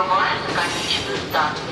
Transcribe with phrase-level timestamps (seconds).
[0.00, 1.66] На конечную станцию.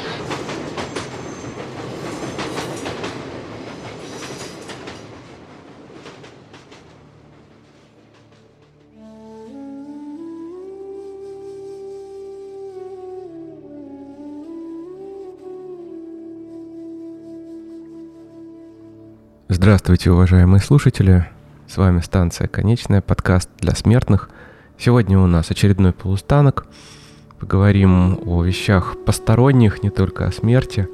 [19.49, 21.26] Здравствуйте, уважаемые слушатели.
[21.67, 24.29] С вами станция «Конечная», подкаст для смертных.
[24.76, 26.67] Сегодня у нас очередной полустанок.
[27.41, 30.89] Поговорим о вещах посторонних, не только о смерти.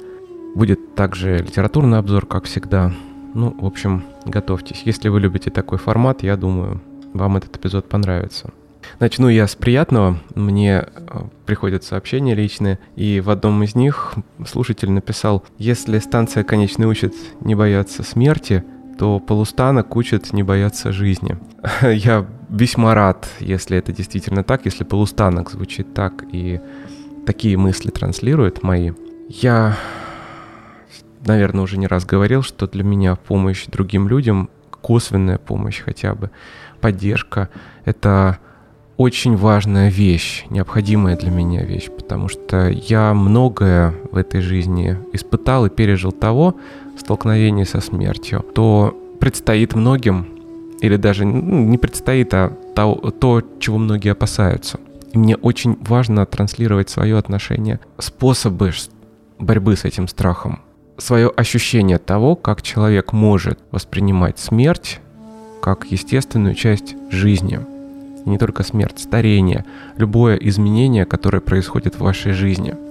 [0.55, 2.93] Будет также литературный обзор, как всегда.
[3.33, 4.83] Ну, в общем, готовьтесь.
[4.85, 6.81] Если вы любите такой формат, я думаю,
[7.13, 8.53] вам этот эпизод понравится.
[8.99, 10.19] Начну я с приятного.
[10.35, 14.13] Мне э, приходят сообщения личные, и в одном из них
[14.47, 18.63] слушатель написал, если станция конечной учит не бояться смерти,
[18.97, 21.37] то полустанок учит не бояться жизни.
[21.81, 26.61] Я весьма рад, если это действительно так, если полустанок звучит так и
[27.25, 28.91] такие мысли транслирует мои.
[29.27, 29.77] Я,
[31.25, 34.49] наверное, уже не раз говорил, что для меня помощь другим людям,
[34.81, 36.29] косвенная помощь хотя бы,
[36.79, 37.49] поддержка,
[37.85, 38.39] это
[38.97, 45.65] очень важная вещь, необходимая для меня вещь, потому что я многое в этой жизни испытал
[45.65, 46.55] и пережил того,
[46.97, 50.27] столкновение со смертью, то предстоит многим,
[50.81, 54.79] или даже ну, не предстоит, а то, то, чего многие опасаются.
[55.13, 58.71] И мне очень важно транслировать свое отношение, способы
[59.39, 60.59] борьбы с этим страхом,
[60.97, 64.99] свое ощущение того, как человек может воспринимать смерть
[65.61, 67.59] как естественную часть жизни.
[68.25, 69.65] И не только смерть, старение,
[69.97, 72.75] любое изменение, которое происходит в вашей жизни–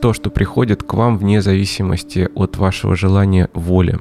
[0.00, 3.98] то, что приходит к вам вне зависимости от вашего желания воли.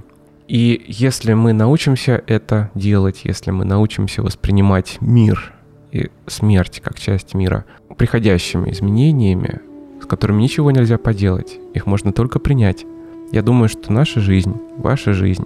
[0.47, 5.53] И если мы научимся это делать, если мы научимся воспринимать мир
[5.91, 7.65] и смерть как часть мира
[7.97, 9.61] приходящими изменениями,
[10.01, 12.85] с которыми ничего нельзя поделать, их можно только принять,
[13.31, 15.45] я думаю, что наша жизнь, ваша жизнь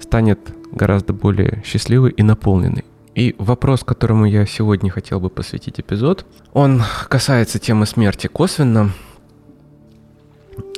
[0.00, 0.40] станет
[0.72, 2.84] гораздо более счастливой и наполненной.
[3.14, 8.90] И вопрос, которому я сегодня хотел бы посвятить эпизод, он касается темы смерти косвенно,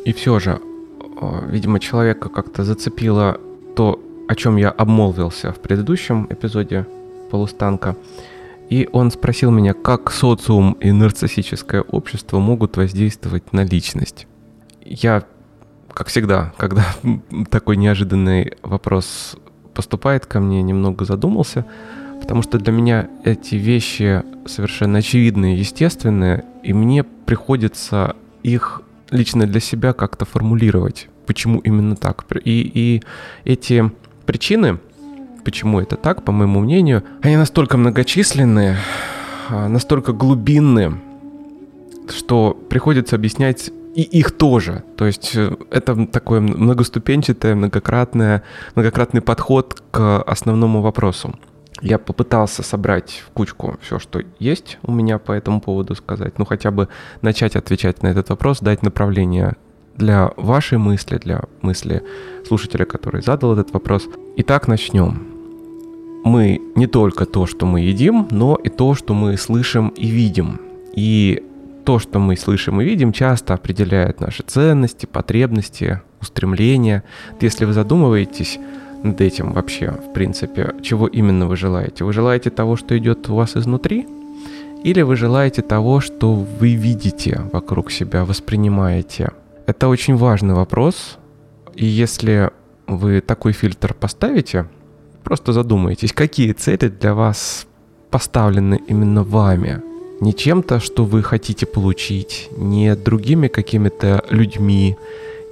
[0.07, 0.61] и все же,
[1.49, 3.41] видимо, человека как-то зацепило
[3.75, 6.87] то, о чем я обмолвился в предыдущем эпизоде
[7.29, 7.97] полустанка.
[8.71, 14.29] И он спросил меня, как социум и нарциссическое общество могут воздействовать на личность.
[14.85, 15.25] Я,
[15.93, 16.85] как всегда, когда
[17.51, 19.37] такой неожиданный вопрос
[19.75, 21.67] поступает ко мне, немного задумался,
[22.21, 28.15] потому что для меня эти вещи совершенно очевидные, естественные, и мне приходится
[28.45, 32.25] их лично для себя как-то формулировать, почему именно так.
[32.45, 33.03] И, и
[33.45, 33.91] эти
[34.27, 34.79] причины,
[35.45, 38.77] почему это так, по моему мнению, они настолько многочисленные,
[39.49, 41.01] а, настолько глубинные,
[42.11, 44.85] что приходится объяснять и их тоже.
[44.97, 48.43] То есть э, это такой многоступенчатый, многократное,
[48.75, 51.35] многократный подход к основному вопросу.
[51.83, 56.39] Я попытался собрать в кучку все, что есть у меня по этому поводу сказать.
[56.39, 56.89] Ну, хотя бы
[57.21, 59.57] начать отвечать на этот вопрос, дать направление
[59.97, 62.03] для вашей мысли, для мысли
[62.47, 64.09] слушателя, который задал этот вопрос.
[64.37, 65.27] Итак, начнем.
[66.25, 70.61] Мы не только то, что мы едим, но и то, что мы слышим и видим.
[70.95, 71.43] И
[71.85, 77.05] то, что мы слышим и видим, часто определяет наши ценности, потребности, устремления.
[77.41, 78.59] Если вы задумываетесь,
[79.07, 82.05] над этим вообще, в принципе, чего именно вы желаете?
[82.05, 84.07] Вы желаете того, что идет у вас изнутри?
[84.85, 89.31] Или вы желаете того, что вы видите вокруг себя, воспринимаете?
[89.67, 91.19] Это очень важный вопрос.
[91.75, 92.51] И если
[92.87, 94.67] вы такой фильтр поставите,
[95.25, 97.67] просто задумайтесь, какие цели для вас
[98.11, 99.83] поставлены именно вами.
[100.21, 104.97] Не чем-то, что вы хотите получить, не другими какими-то людьми,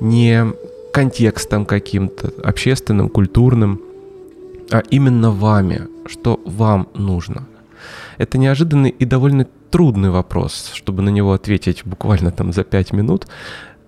[0.01, 0.47] не
[0.95, 3.81] контекстом каким-то, общественным, культурным,
[4.71, 7.49] а именно вами, что вам нужно.
[8.17, 13.27] Это неожиданный и довольно трудный вопрос, чтобы на него ответить буквально там за пять минут.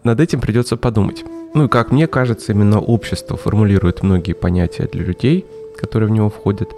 [0.02, 1.24] Над этим придется подумать.
[1.54, 5.46] Ну и как мне кажется, именно общество формулирует многие понятия для людей,
[5.80, 6.70] которые в него входят.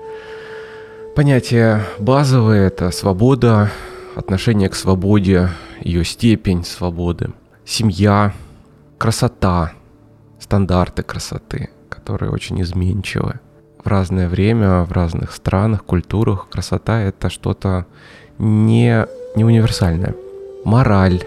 [1.16, 3.70] Понятия базовые— это свобода,
[4.14, 5.48] отношение к свободе,
[5.80, 7.30] ее степень свободы,
[7.64, 8.34] семья,
[8.98, 9.72] красота,
[10.48, 13.34] стандарты красоты, которые очень изменчивы.
[13.84, 17.84] В разное время, в разных странах, культурах красота— это что-то
[18.38, 19.06] не,
[19.36, 20.14] не универсальное.
[20.64, 21.22] Мораль.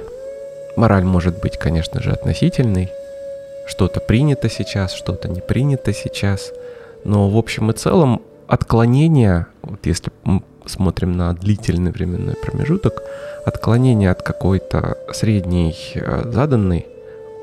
[0.75, 2.89] Мораль может быть, конечно же, относительной.
[3.68, 6.51] Что-то принято сейчас, что-то не принято сейчас.
[7.03, 10.12] Но в общем и целом отклонения, вот если
[10.65, 13.03] смотрим на длительный временной промежуток,
[13.45, 16.88] отклонения от какой-то средней э, заданной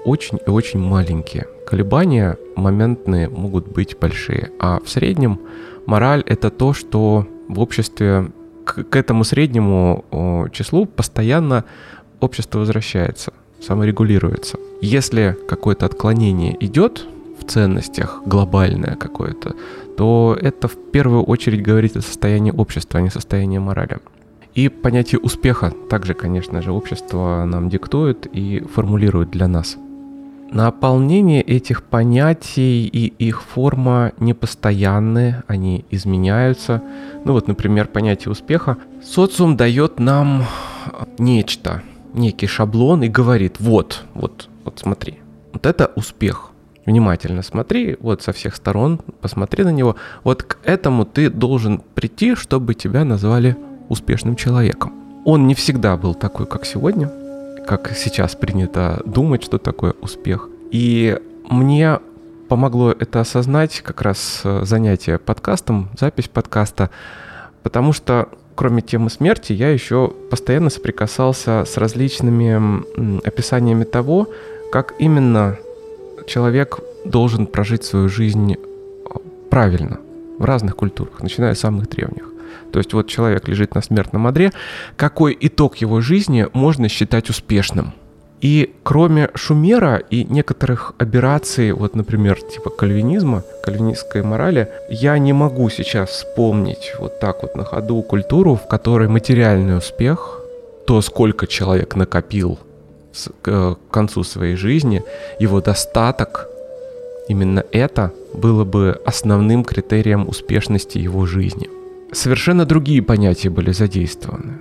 [0.04, 1.46] очень и очень маленькие.
[1.66, 5.40] Колебания моментные могут быть большие, а в среднем
[5.86, 8.30] мораль это то, что в обществе
[8.64, 11.64] к, к этому среднему числу постоянно
[12.20, 14.58] общество возвращается, саморегулируется.
[14.80, 17.06] Если какое-то отклонение идет
[17.38, 19.54] в ценностях, глобальное какое-то,
[19.96, 23.98] то это в первую очередь говорит о состоянии общества, а не состоянии морали.
[24.54, 29.76] И понятие успеха также, конечно же, общество нам диктует и формулирует для нас.
[30.50, 36.82] Наполнение этих понятий и их форма непостоянны, они изменяются.
[37.24, 38.78] Ну вот, например, понятие успеха.
[39.04, 40.44] Социум дает нам
[41.18, 41.82] нечто,
[42.14, 45.18] некий шаблон и говорит, вот, вот, вот смотри,
[45.52, 46.50] вот это успех.
[46.86, 49.96] Внимательно смотри, вот со всех сторон, посмотри на него.
[50.24, 53.54] Вот к этому ты должен прийти, чтобы тебя назвали
[53.90, 54.94] успешным человеком.
[55.26, 57.10] Он не всегда был такой, как сегодня,
[57.68, 60.48] как сейчас принято думать, что такое успех.
[60.70, 61.18] И
[61.50, 62.00] мне
[62.48, 66.88] помогло это осознать как раз э, занятие подкастом, запись подкаста,
[67.62, 72.82] потому что кроме темы смерти, я еще постоянно соприкасался с различными
[73.26, 74.28] описаниями того,
[74.72, 75.58] как именно
[76.26, 78.56] человек должен прожить свою жизнь э,
[79.50, 80.00] правильно
[80.38, 82.27] в разных культурах, начиная с самых древних.
[82.72, 84.52] То есть вот человек лежит на смертном одре,
[84.96, 87.92] какой итог его жизни можно считать успешным?
[88.40, 95.68] И кроме Шумера и некоторых операций, вот, например, типа кальвинизма, кальвинистской морали, я не могу
[95.70, 100.40] сейчас вспомнить вот так вот на ходу культуру, в которой материальный успех,
[100.86, 102.58] то, сколько человек накопил
[103.42, 105.02] к концу своей жизни,
[105.40, 106.46] его достаток,
[107.28, 111.68] именно это было бы основным критерием успешности его жизни
[112.12, 114.60] совершенно другие понятия были задействованы.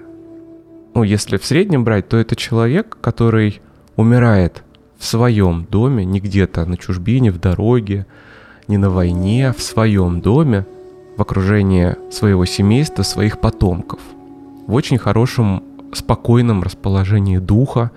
[0.94, 3.61] Ну, если в среднем брать, то это человек, который
[3.95, 4.63] умирает
[4.97, 8.07] в своем доме, не где-то на чужбине, в дороге,
[8.67, 10.65] не на войне, а в своем доме,
[11.15, 13.99] в окружении своего семейства, своих потомков.
[14.65, 15.63] В очень хорошем,
[15.94, 17.91] спокойном расположении духа.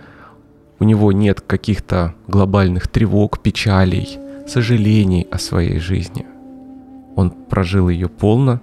[0.79, 6.27] У него нет каких-то глобальных тревог, печалей, сожалений о своей жизни.
[7.17, 8.61] Он прожил ее полно,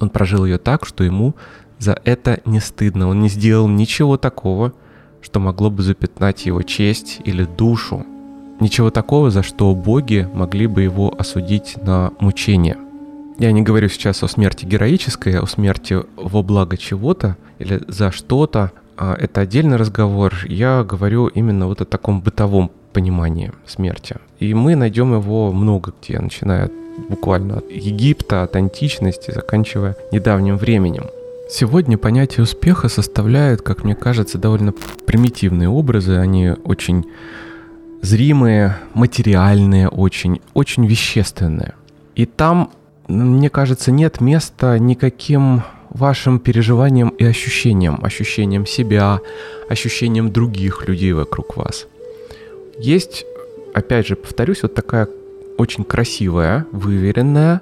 [0.00, 1.34] он прожил ее так, что ему
[1.78, 3.08] за это не стыдно.
[3.08, 4.72] Он не сделал ничего такого,
[5.20, 8.04] что могло бы запятнать его честь или душу.
[8.60, 12.78] Ничего такого, за что боги могли бы его осудить на мучение.
[13.38, 18.10] Я не говорю сейчас о смерти героической, а о смерти во благо чего-то или за
[18.10, 18.72] что-то.
[18.96, 20.32] А это отдельный разговор.
[20.48, 24.16] Я говорю именно вот о таком бытовом понимании смерти.
[24.38, 26.70] И мы найдем его много где, начиная
[27.08, 31.06] буквально от Египта, от античности, заканчивая недавним временем.
[31.48, 34.74] Сегодня понятие успеха составляет, как мне кажется, довольно
[35.06, 36.16] примитивные образы.
[36.16, 37.06] Они очень
[38.02, 41.74] зримые, материальные, очень, очень вещественные.
[42.16, 42.70] И там,
[43.08, 49.20] мне кажется, нет места никаким вашим переживаниям и ощущениям, ощущениям себя,
[49.68, 51.86] ощущениям других людей вокруг вас.
[52.78, 53.24] Есть,
[53.72, 55.08] опять же, повторюсь, вот такая
[55.58, 57.60] очень красивая, выверенная,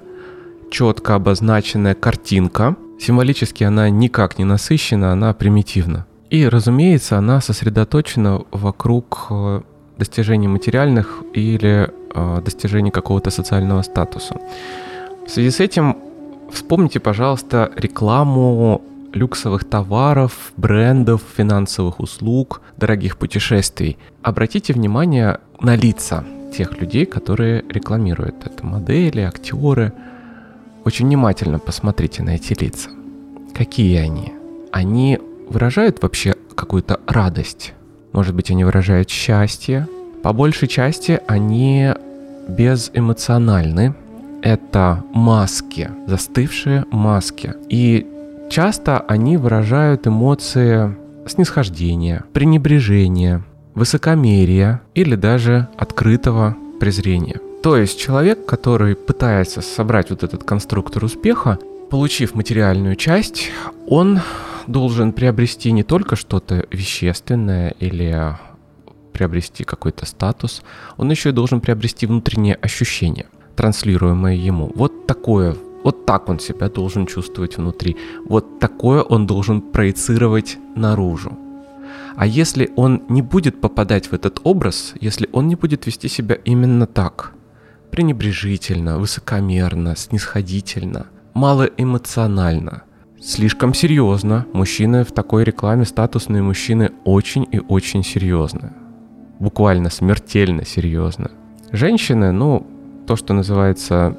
[0.69, 2.75] четко обозначенная картинка.
[2.99, 6.05] Символически она никак не насыщена, она примитивна.
[6.29, 9.61] И, разумеется, она сосредоточена вокруг э,
[9.97, 14.35] достижений материальных или э, достижений какого-то социального статуса.
[15.25, 15.97] В связи с этим
[16.51, 18.81] вспомните, пожалуйста, рекламу
[19.13, 23.97] люксовых товаров, брендов, финансовых услуг, дорогих путешествий.
[24.21, 28.65] Обратите внимание на лица тех людей, которые рекламируют это.
[28.65, 29.93] Модели, актеры.
[30.83, 32.89] Очень внимательно посмотрите на эти лица.
[33.53, 34.33] Какие они?
[34.71, 37.73] Они выражают вообще какую-то радость.
[38.11, 39.87] Может быть, они выражают счастье.
[40.23, 41.93] По большей части они
[42.47, 43.95] безэмоциональны.
[44.41, 47.53] Это маски, застывшие маски.
[47.69, 48.05] И
[48.49, 50.95] часто они выражают эмоции
[51.27, 53.43] снисхождения, пренебрежения,
[53.75, 57.39] высокомерия или даже открытого презрения.
[57.61, 63.51] То есть человек, который пытается собрать вот этот конструктор успеха, получив материальную часть,
[63.87, 64.19] он
[64.67, 68.37] должен приобрести не только что-то вещественное или
[69.13, 70.61] приобрести какой-то статус,
[70.97, 74.71] он еще и должен приобрести внутреннее ощущение, транслируемое ему.
[74.75, 81.37] Вот такое, вот так он себя должен чувствовать внутри, вот такое он должен проецировать наружу.
[82.15, 86.35] А если он не будет попадать в этот образ, если он не будет вести себя
[86.35, 87.33] именно так,
[87.91, 92.83] пренебрежительно, высокомерно, снисходительно, малоэмоционально,
[93.21, 94.45] слишком серьезно.
[94.53, 98.71] Мужчины в такой рекламе, статусные мужчины, очень и очень серьезны.
[99.39, 101.31] Буквально смертельно серьезно.
[101.71, 102.65] Женщины, ну,
[103.07, 104.17] то, что называется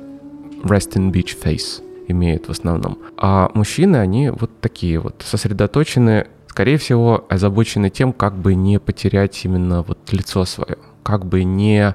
[0.62, 2.98] resting beach face имеют в основном.
[3.16, 6.26] А мужчины, они вот такие вот, сосредоточены,
[6.56, 11.94] скорее всего, озабочены тем, как бы не потерять именно вот лицо свое, как бы не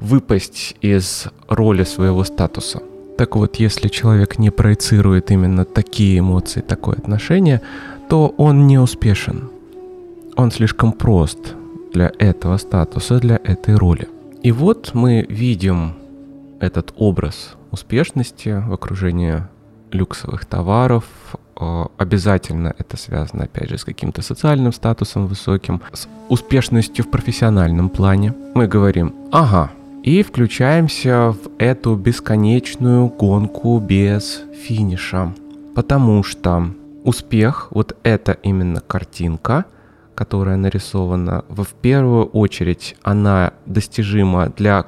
[0.00, 2.82] выпасть из роли своего статуса.
[3.16, 7.60] Так вот, если человек не проецирует именно такие эмоции, такое отношение,
[8.08, 9.48] то он не успешен.
[10.34, 11.54] Он слишком прост
[11.92, 14.08] для этого статуса, для этой роли.
[14.42, 15.94] И вот мы видим
[16.58, 19.44] этот образ успешности в окружении
[19.92, 21.04] люксовых товаров.
[21.60, 27.90] Э, обязательно это связано, опять же, с каким-то социальным статусом высоким, с успешностью в профессиональном
[27.90, 28.34] плане.
[28.54, 29.70] Мы говорим, ага,
[30.02, 35.34] и включаемся в эту бесконечную гонку без финиша.
[35.74, 36.70] Потому что
[37.04, 39.66] успех, вот это именно картинка,
[40.14, 44.86] которая нарисована, в первую очередь она достижима для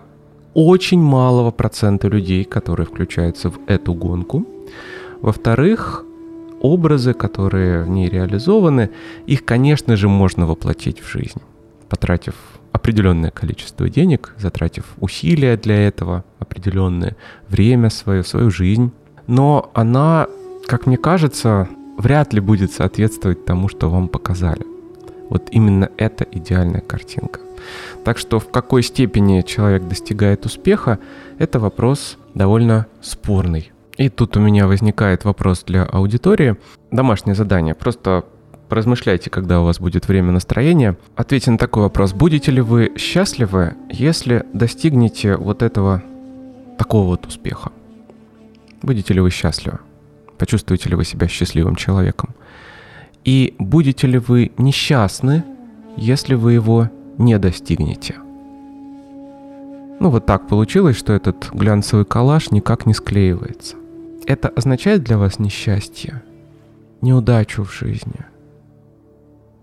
[0.55, 4.47] очень малого процента людей, которые включаются в эту гонку.
[5.21, 6.05] Во-вторых,
[6.63, 8.91] образы, которые в ней реализованы,
[9.27, 11.43] их, конечно же, можно воплотить в жизнь,
[11.89, 12.35] потратив
[12.73, 17.17] определенное количество денег, затратив усилия для этого, определенное
[17.49, 18.93] время свое, свою жизнь.
[19.27, 20.27] Но она,
[20.67, 24.65] как мне кажется, вряд ли будет соответствовать тому, что вам показали.
[25.29, 27.41] Вот именно это идеальная картинка.
[28.05, 30.99] Так что в какой степени человек достигает успеха,
[31.39, 33.72] это вопрос довольно спорный.
[33.97, 36.57] И тут у меня возникает вопрос для аудитории.
[36.91, 37.75] Домашнее задание.
[37.75, 38.25] Просто
[38.69, 40.97] поразмышляйте, когда у вас будет время настроения.
[41.15, 42.15] Ответьте на такой вопрос.
[42.15, 46.03] Будете ли вы счастливы, если достигнете вот этого
[46.79, 47.71] такого вот успеха?
[48.81, 49.79] Будете ли вы счастливы?
[50.39, 52.31] Почувствуете ли вы себя счастливым человеком?
[53.25, 55.45] И будете ли вы несчастны,
[55.97, 58.17] если вы его не достигнете.
[60.01, 63.77] Ну вот так получилось, что этот глянцевый коллаж никак не склеивается.
[64.27, 66.23] Это означает для вас несчастье,
[67.01, 68.25] неудачу в жизни?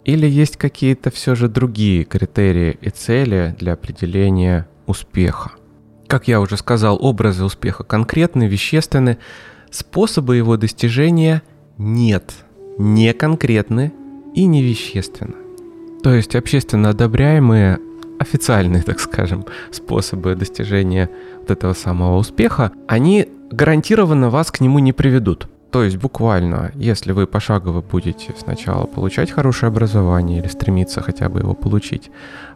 [0.06, 5.52] Или есть какие-то все же другие критерии и цели для определения успеха?
[6.08, 9.20] Как я уже сказал, образы успеха конкретны, вещественны,
[9.70, 11.44] способы его достижения
[11.78, 12.34] нет,
[12.78, 13.94] не конкретны
[14.34, 15.36] и не вещественны.
[16.02, 17.80] То есть общественно одобряемые
[18.20, 24.94] официальные, так скажем, способы достижения вот этого самого успеха, они гарантированно вас к нему не
[24.94, 25.48] приведут.
[25.72, 31.42] То есть буквально, если вы пошагово будете сначала получать хорошее образование или стремиться хотя бы
[31.42, 32.10] его получить,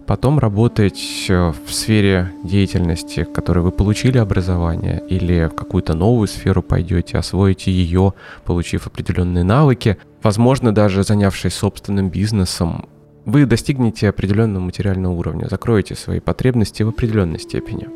[0.08, 6.64] потом работать в сфере деятельности, в которой вы получили образование, или в какую-то новую сферу
[6.64, 8.14] пойдете, освоите ее,
[8.46, 12.90] получив определенные навыки, возможно, даже занявшись собственным бизнесом,
[13.26, 17.88] вы достигнете определенного материального уровня, закроете свои потребности в определенной степени.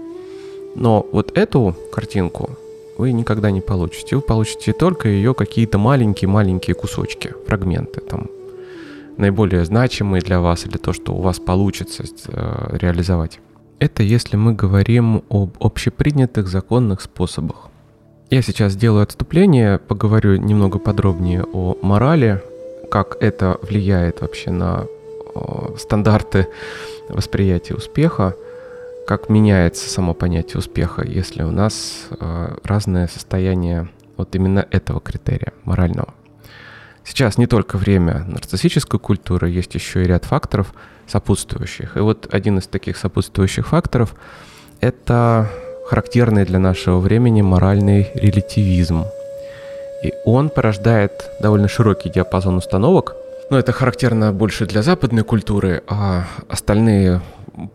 [0.75, 2.51] Но вот эту картинку
[2.97, 4.15] вы никогда не получите.
[4.15, 8.27] Вы получите только ее какие-то маленькие-маленькие кусочки, фрагменты, там,
[9.17, 13.39] наиболее значимые для вас или то, что у вас получится э, реализовать.
[13.79, 17.69] Это если мы говорим об общепринятых законных способах.
[18.29, 22.41] Я сейчас сделаю отступление, поговорю немного подробнее о морали,
[22.91, 24.87] как это влияет вообще на
[25.77, 26.47] стандарты
[27.09, 28.35] восприятия успеха,
[29.07, 33.87] как меняется само понятие успеха, если у нас э, разное состояние
[34.17, 36.13] вот именно этого критерия морального.
[37.05, 40.73] Сейчас не только время нарциссической культуры, есть еще и ряд факторов
[41.07, 41.95] сопутствующих.
[41.95, 44.13] И вот один из таких сопутствующих факторов—
[44.81, 45.49] это
[45.87, 49.05] характерный для нашего времени моральный релятивизм.
[50.03, 53.15] И он порождает довольно широкий диапазон установок—
[53.49, 57.21] но это характерно больше для западной культуры, а остальные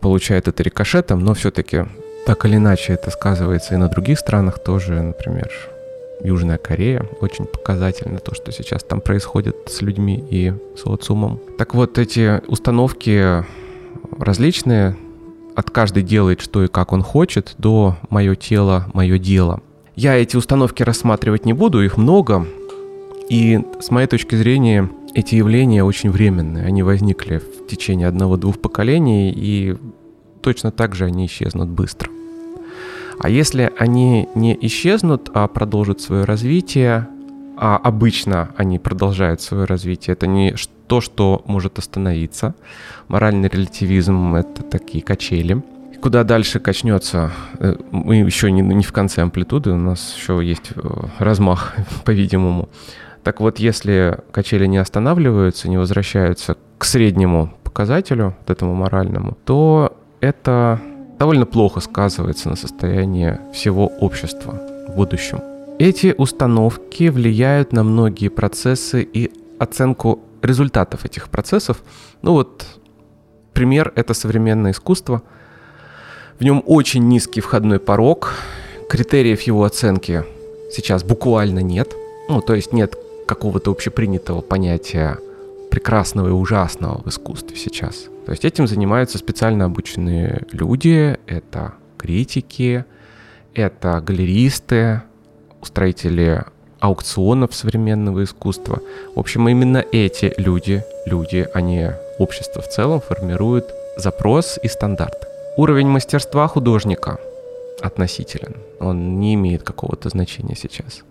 [0.01, 1.85] получают это рикошетом, но все-таки
[2.25, 5.51] так или иначе это сказывается и на других странах тоже, например,
[6.23, 7.05] Южная Корея.
[7.19, 11.39] Очень показательно то, что сейчас там происходит с людьми и социумом.
[11.57, 13.43] Так вот, эти установки
[14.17, 14.95] различные.
[15.55, 19.61] От каждый делает что и как он хочет, до мое тело, мое дело.
[19.95, 22.47] Я эти установки рассматривать не буду, их много.
[23.29, 26.65] И с моей точки зрения, эти явления очень временные.
[26.65, 29.77] Они возникли в течение одного-двух поколений, и
[30.41, 32.09] точно так же они исчезнут быстро.
[33.19, 37.07] А если они не исчезнут, а продолжат свое развитие,
[37.57, 40.55] а обычно они продолжают свое развитие, это не
[40.87, 42.55] то, что может остановиться.
[43.07, 45.61] Моральный релятивизм— это такие качели.
[46.01, 50.71] Куда дальше качнется, э, мы еще не, не в конце амплитуды, у нас еще есть
[50.75, 50.81] э,
[51.19, 52.67] размах, по-видимому
[53.23, 59.97] Так вот, если качели не останавливаются, не возвращаются к среднему показателю, вот этому моральному, то
[60.19, 60.81] это
[61.17, 65.39] довольно плохо сказывается на состоянии всего общества в будущем.
[65.79, 71.81] Эти установки влияют на многие процессы и оценку результатов этих процессов.
[72.21, 72.65] Ну вот,
[73.53, 75.23] пример— это современное искусство.
[76.39, 78.33] В нем очень низкий входной порог,
[78.89, 80.25] критериев его оценки
[80.71, 81.95] сейчас буквально нет.
[82.27, 85.17] Ну, то есть нет какого-то общепринятого понятия
[85.71, 88.07] прекрасного и ужасного в искусстве сейчас.
[88.25, 92.85] То есть этим занимаются специально обученные люди, это критики,
[93.53, 95.01] это галеристы,
[95.61, 96.43] устроители
[96.79, 98.81] аукционов современного искусства.
[99.15, 103.65] В общем, именно эти люди, люди, а не общество в целом, формируют
[103.97, 105.27] запрос и стандарт.
[105.57, 107.19] Уровень мастерства художника
[107.81, 108.55] относителен.
[108.79, 111.03] Он не имеет какого-то значения сейчас.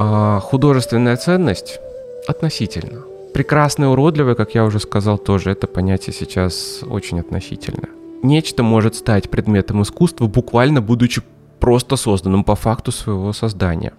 [0.00, 1.80] А художественная ценность
[2.28, 3.02] относительно.
[3.34, 7.88] Прекрасное, уродливое, как я уже сказал, тоже это понятие сейчас очень относительное.
[8.22, 11.20] Нечто может стать предметом искусства, буквально будучи
[11.58, 13.92] просто созданным по факту своего создания.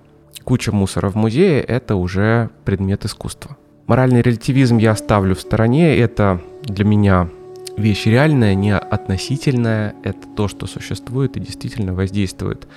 [0.45, 3.57] Куча мусора в музее— это уже предмет искусства.
[3.85, 5.97] Моральный релятивизм я оставлю в стороне.
[5.97, 7.27] Это для меня
[7.75, 9.95] вещь реальная, не относительная.
[10.03, 12.67] Это то, что существует и действительно воздействует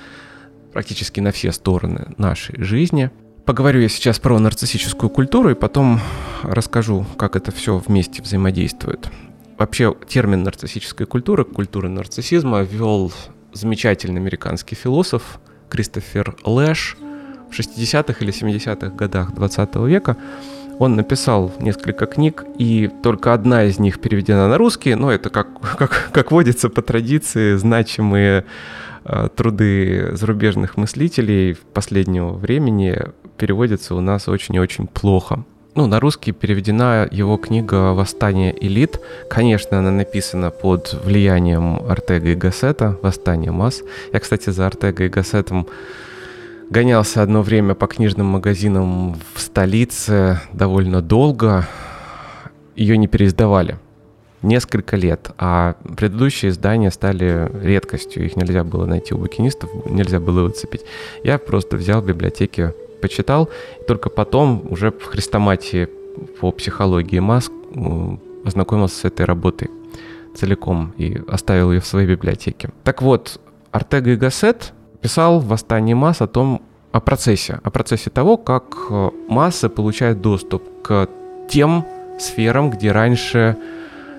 [0.72, 3.10] практически на все стороны нашей жизни.
[3.44, 6.00] Поговорю я сейчас про нарциссическую культуру и потом
[6.42, 9.08] расскажу, как это все вместе взаимодействует.
[9.58, 13.12] Вообще термин нарциссической культуры, культура нарциссизма ввел
[13.52, 16.96] замечательный американский философ Кристофер Лэш
[17.50, 20.16] в 60-х или 70-х годах 20 века.
[20.78, 25.48] Он написал несколько книг, и только одна из них переведена на русский, но это, как,
[25.78, 28.44] как, как водится по традиции, значимые
[29.36, 32.98] труды зарубежных мыслителей последнего времени
[33.36, 35.44] переводятся у нас очень и очень плохо.
[35.74, 39.00] Ну, на русский переведена его книга «Восстание элит».
[39.30, 43.82] Конечно, она написана под влиянием Артега и Гассета «Восстание масс».
[44.12, 45.66] Я, кстати, за Артега и Гассетом
[46.68, 51.66] гонялся одно время по книжным магазинам в столице довольно долго.
[52.76, 53.78] Ее не переиздавали
[54.42, 58.24] несколько лет, а предыдущие издания стали редкостью.
[58.24, 60.82] Их нельзя было найти у букинистов, нельзя было выцепить.
[61.24, 63.50] Я просто взял в библиотеке почитал,
[63.80, 65.88] и только потом уже в хрестоматии
[66.40, 67.50] по психологии масс
[68.44, 69.70] ознакомился с этой работой
[70.34, 72.70] целиком и оставил ее в своей библиотеке.
[72.84, 78.10] Так вот, Артега и Гассет писал в «Восстании масс» о том, о процессе, о процессе
[78.10, 81.08] того, как э, массы получают доступ к
[81.48, 81.84] тем
[82.18, 83.56] сферам, где раньше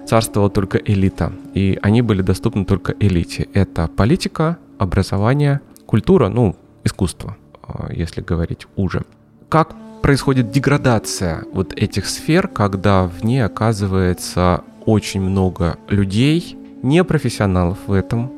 [0.07, 3.47] царствовала только элита, и они были доступны только элите.
[3.53, 7.37] Это политика, образование, культура, ну, искусство.
[7.63, 9.03] А, если говорить уже.
[9.49, 17.77] Как происходит деградация вот этих сфер, когда в ней оказывается очень много людей, не профессионалов
[17.87, 18.31] в этом,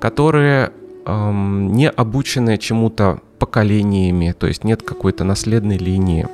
[0.00, 0.72] которые
[1.06, 6.28] эм, не обучены чему-то поколениями, то есть нет какой-то наследной линии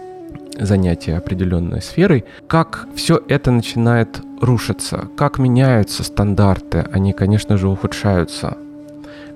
[0.58, 8.56] занятия определенной сферой, как все это начинает рушиться, как меняются стандарты, они, конечно же, ухудшаются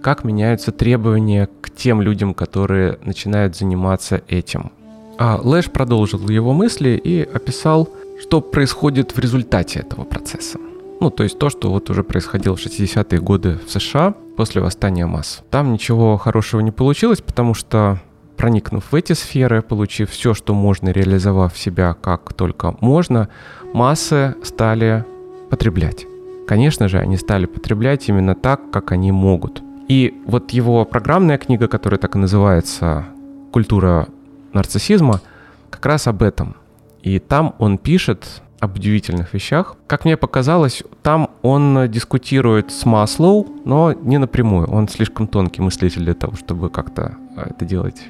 [0.01, 4.73] как меняются требования к тем людям, которые начинают заниматься этим.
[5.19, 7.89] А Лэш продолжил его мысли и описал,
[8.21, 10.59] что происходит в результате этого процесса.
[11.01, 15.07] Ну, то есть то, что вот уже происходило в 60-е годы в США после восстания
[15.07, 15.43] масс.
[15.51, 17.99] Там ничего хорошего не получилось, потому что
[18.37, 23.29] проникнув в эти сферы, получив все, что можно, реализовав себя как только можно,
[23.73, 25.05] массы стали
[25.51, 26.07] потреблять.
[26.47, 29.63] Конечно же, они стали потреблять именно так, как они могут.
[29.89, 33.07] И вот его программная книга, которая так и называется
[33.53, 34.09] «Культура
[34.53, 35.21] нарциссизма»,
[35.71, 36.57] как раз об этом.
[37.03, 39.77] И там он пишет об удивительных вещах.
[39.87, 44.69] Как мне показалось, там он дискутирует с Маслоу, но не напрямую.
[44.69, 48.03] Он слишком тонкий мыслитель для того, чтобы как-то а, это делать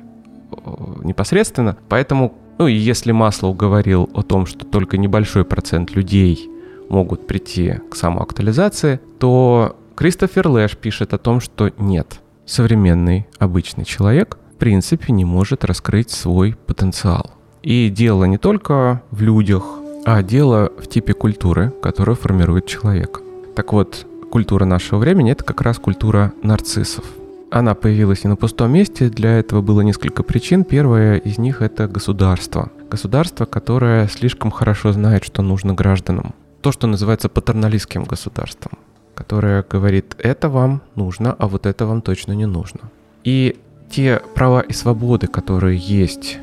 [0.51, 0.57] э,
[1.05, 1.77] непосредственно.
[1.89, 6.51] Поэтому, ну и если Маслоу говорил о том, что только небольшой процент людей
[6.91, 14.37] могут прийти к самоактуализации, то Кристофер Лэш пишет о том, что нет, современный обычный человек
[14.53, 17.31] в принципе не может раскрыть свой потенциал.
[17.63, 19.65] И дело не только в людях,
[20.05, 23.23] а дело в типе культуры, которую формирует человек.
[23.57, 27.07] Так вот, культура нашего времени— это как раз культура нарциссов.
[27.51, 30.65] Она появилась не на пустом месте, для этого было несколько причин.
[30.65, 32.71] Первая из них— это государство.
[32.91, 36.35] Государство, которое слишком хорошо знает, что нужно гражданам.
[36.63, 38.73] То, что называется патерналистским государством
[39.21, 42.81] которая говорит, это вам нужно, а вот это вам точно не нужно.
[43.23, 43.61] И
[43.91, 46.39] те права и свободы, которые есть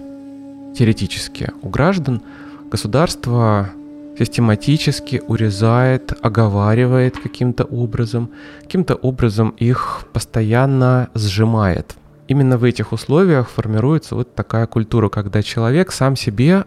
[0.76, 2.22] теоретически у граждан,
[2.70, 3.72] государство
[4.18, 11.96] систематически урезает, оговаривает каким-то образом, каким-то образом их постоянно сжимает.
[12.28, 16.66] Именно в этих условиях формируется вот такая культура, когда человек сам себе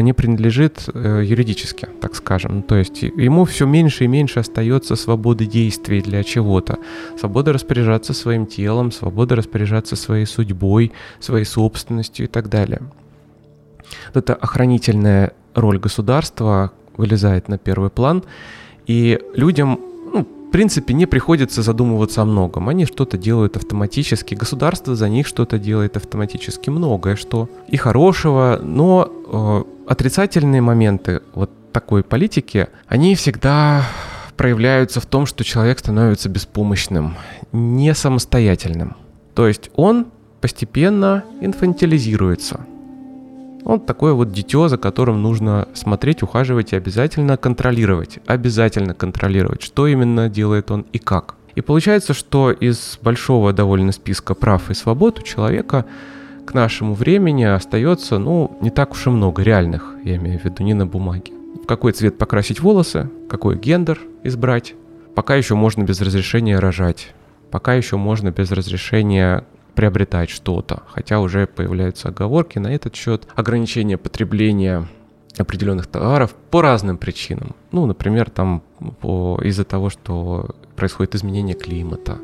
[0.00, 2.64] не принадлежит э, юридически, так скажем.
[2.64, 6.78] То есть ему все меньше и меньше остается свободы действий для чего-то.
[7.16, 12.82] Свобода распоряжаться своим телом, свобода распоряжаться своей судьбой, своей собственностью и так далее.
[14.12, 18.24] Эта охранительная роль государства вылезает на первый план,
[18.86, 19.80] и людям
[20.12, 22.68] ну, в принципе, не приходится задумываться о многом.
[22.68, 29.10] Они что-то делают автоматически, государство за них что-то делает автоматически, многое что и хорошего, но
[29.86, 33.84] э, отрицательные моменты вот такой политики, они всегда
[34.36, 37.16] проявляются в том, что человек становится беспомощным,
[37.52, 38.96] не самостоятельным.
[39.34, 40.06] То есть он
[40.40, 42.60] постепенно инфантилизируется–
[43.66, 48.20] он такое вот дитё, за которым нужно смотреть, ухаживать и обязательно контролировать.
[48.24, 51.34] Обязательно контролировать, что именно делает он и как.
[51.56, 55.84] И получается, что из большого довольно списка прав и свобод у человека
[56.46, 60.62] к нашему времени остается, ну, не так уж и много реальных, я имею в виду,
[60.62, 61.32] не на бумаге.
[61.60, 64.74] В какой цвет покрасить волосы, какой гендер избрать.
[65.16, 67.12] Пока еще можно без разрешения рожать.
[67.50, 69.44] Пока еще можно без разрешения
[69.76, 74.88] приобретать что-то, хотя уже появляются оговорки на этот счет, ограничение потребления
[75.38, 77.54] определенных товаров по разным причинам.
[77.70, 78.62] Ну, например, там
[79.00, 82.18] по, из-за того, что происходит изменение климата,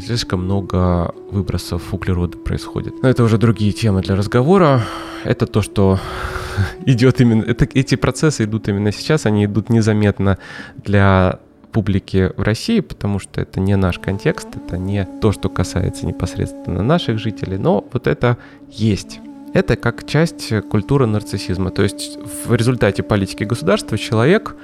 [0.00, 3.02] слишком много выбросов углерода происходит.
[3.02, 4.82] Но это уже другие темы для разговора.
[5.24, 5.98] Это то, что
[6.86, 7.42] идет именно...
[7.42, 10.38] Это, эти процессы идут именно сейчас, они идут незаметно
[10.76, 11.40] для
[11.72, 16.82] публики в России, потому что это не наш контекст, это не то, что касается непосредственно
[16.82, 18.36] наших жителей, но вот это
[18.68, 19.20] есть.
[19.54, 21.70] Это как часть культуры нарциссизма.
[21.70, 24.54] То есть в результате политики государства человек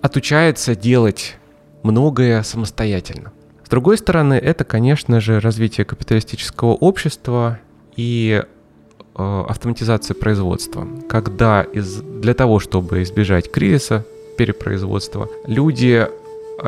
[0.00, 1.36] отучается делать
[1.82, 3.32] многое самостоятельно.
[3.64, 7.58] С другой стороны, это, конечно же, развитие капиталистического общества
[7.96, 8.42] и
[9.14, 14.04] э, автоматизация производства, когда из, для того, чтобы избежать кризиса,
[14.36, 16.06] перепроизводства, люди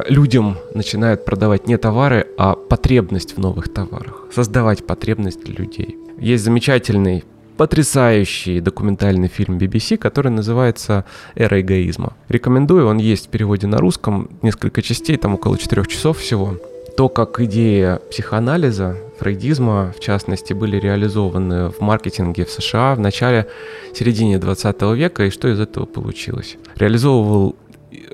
[0.08, 5.96] людям начинают продавать не товары, а потребность в новых товарах, создавать потребность для людей.
[6.18, 7.24] Есть замечательный
[7.56, 11.04] потрясающий документальный фильм BBC, который называется
[11.36, 12.14] «Эра эгоизма».
[12.28, 16.56] Рекомендую, он есть в переводе на русском, несколько частей, там около четырех часов всего.
[16.96, 23.48] То, как идея психоанализа, фрейдизма, в частности, были реализованы в маркетинге в США в начале,
[23.92, 26.56] середине 20 века, и что из этого получилось.
[26.76, 27.56] Реализовывал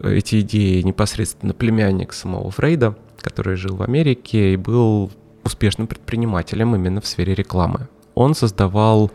[0.03, 5.11] эти идеи непосредственно племянник самого Фрейда, который жил в Америке и был
[5.45, 7.89] успешным предпринимателем именно в сфере рекламы.
[8.15, 9.11] Он создавал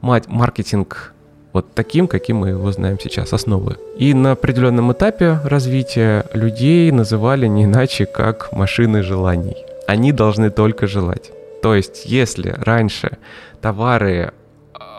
[0.00, 1.14] маркетинг
[1.52, 3.76] вот таким, каким мы его знаем сейчас, основы.
[3.96, 9.56] И на определенном этапе развития людей называли не иначе, как машины желаний.
[9.88, 11.32] Они должны только желать.
[11.62, 13.18] То есть, если раньше
[13.60, 14.32] товары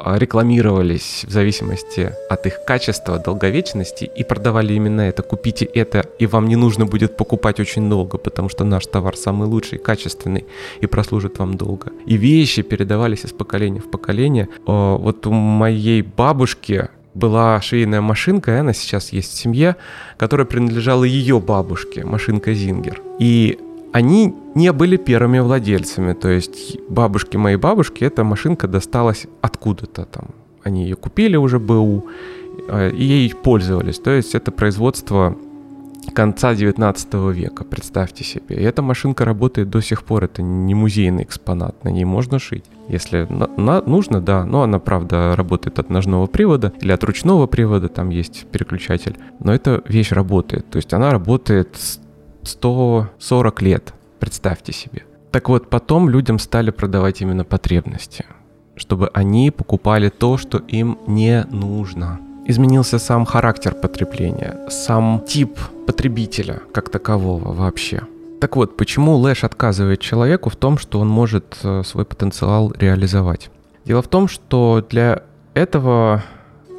[0.05, 5.23] рекламировались в зависимости от их качества, долговечности и продавали именно это.
[5.23, 9.47] Купите это, и вам не нужно будет покупать очень долго, потому что наш товар самый
[9.47, 10.45] лучший, качественный
[10.79, 11.91] и прослужит вам долго.
[12.05, 14.47] И вещи передавались из поколения в поколение.
[14.65, 19.75] А, вот у моей бабушки была швейная машинка, и она сейчас есть в семье,
[20.17, 23.01] которая принадлежала ее бабушке, машинка Зингер.
[23.19, 23.59] И
[23.91, 26.13] они не были первыми владельцами.
[26.13, 30.25] То есть бабушки моей бабушки эта машинка досталась откуда-то там.
[30.63, 32.05] Они ее купили уже БУ
[32.67, 33.99] э, и ей пользовались.
[33.99, 35.35] То есть это производство
[36.13, 38.55] конца 19 века, представьте себе.
[38.57, 42.65] И эта машинка работает до сих пор, это не музейный экспонат, на ней можно шить.
[42.89, 47.47] Если на, на, нужно, да, но она, правда, работает от ножного привода или от ручного
[47.47, 49.17] привода, там есть переключатель.
[49.39, 51.77] Но эта вещь работает, то есть она работает
[52.43, 55.03] 140 лет, представьте себе.
[55.31, 58.25] Так вот, потом людям стали продавать именно потребности,
[58.75, 62.19] чтобы они покупали то, что им не нужно.
[62.45, 68.01] Изменился сам характер потребления, сам тип потребителя как такового вообще.
[68.41, 73.51] Так вот, почему Лэш отказывает человеку в том, что он может э, свой потенциал реализовать?
[73.85, 75.21] Дело в том, что для
[75.53, 76.23] этого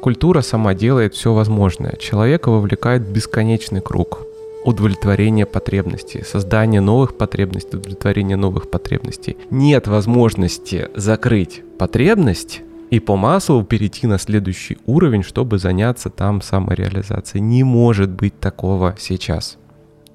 [0.01, 1.95] культура сама делает все возможное.
[1.95, 4.19] Человека вовлекает бесконечный круг
[4.65, 9.37] удовлетворения потребностей, создания новых потребностей, удовлетворения новых потребностей.
[9.49, 17.41] Нет возможности закрыть потребность и по маслу перейти на следующий уровень, чтобы заняться там самореализацией.
[17.41, 19.57] Не может быть такого сейчас.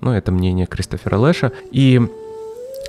[0.01, 1.53] Но это мнение Кристофера Лэша.
[1.73, 1.99] И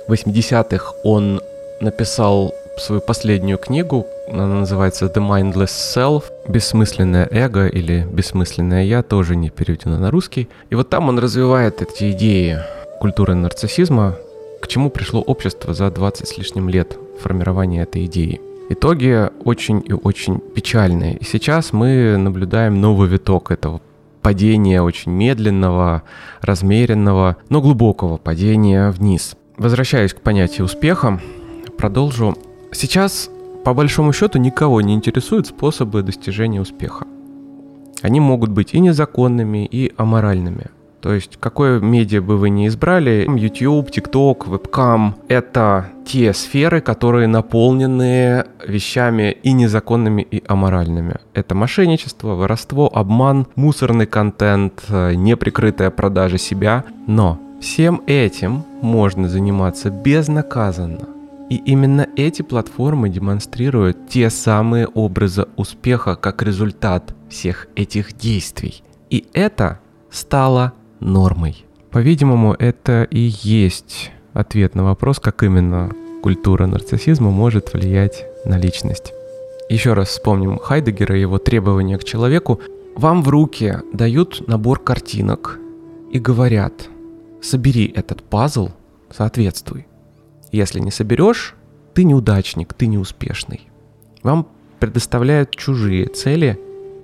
[0.06, 1.40] в 80-х он
[1.80, 9.36] написал свою последнюю книгу, она называется The Mindless Self, бессмысленное эго или бессмысленное я, тоже
[9.36, 10.48] не переведено на русский.
[10.70, 12.58] И вот там он развивает эти идеи
[13.00, 14.16] культуры нарциссизма,
[14.60, 18.40] к чему пришло общество за 20 с лишним лет формирования этой идеи.
[18.68, 21.16] Итоги очень и очень печальные.
[21.16, 23.80] И сейчас мы наблюдаем новый виток этого
[24.22, 26.02] падения очень медленного,
[26.40, 29.34] размеренного, но глубокого падения вниз.
[29.56, 31.20] Возвращаясь к понятию успеха,
[31.78, 32.36] продолжу.
[32.72, 33.30] Сейчас,
[33.64, 37.06] по большому счету, никого не интересуют способы достижения успеха.
[38.02, 40.66] Они могут быть и незаконными, и аморальными–
[41.00, 47.26] то есть, какое медиа бы вы ни избрали, YouTube, TikTok, вебкам— это те сферы, которые
[47.26, 51.16] наполнены вещами и незаконными, и аморальными.
[51.32, 56.84] Это мошенничество, воровство, обман, мусорный контент, неприкрытая продажа себя.
[57.06, 61.19] Но всем этим можно заниматься безнаказанно.
[61.50, 68.82] И именно эти платформы демонстрируют те самые образы успеха как результат всех этих действий.
[69.10, 71.66] И это стало нормой.
[71.90, 75.90] По-видимому, это и есть ответ на вопрос, как именно
[76.22, 79.12] культура нарциссизма может влиять на личность.
[79.68, 82.60] Еще раз вспомним Хайдегера и его требования к человеку.
[82.94, 85.58] Вам в руки дают набор картинок
[86.12, 86.88] и говорят,
[87.40, 88.70] собери этот пазл,
[89.10, 89.86] соответствуй.
[90.52, 91.54] Если не соберешь,
[91.94, 93.68] ты неудачник, ты неуспешный.
[94.22, 96.58] Вам предоставляют чужие цели